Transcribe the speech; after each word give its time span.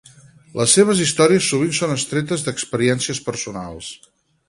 Les 0.59 0.73
seves 0.77 1.01
històries 1.05 1.51
sovint 1.53 1.77
són 1.81 1.95
extretes 1.99 2.49
d'experiències 2.51 3.25
personals. 3.31 3.97